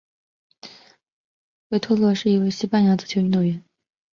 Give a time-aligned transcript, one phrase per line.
[1.67, 3.63] 维托洛是一位西班牙足球运动员。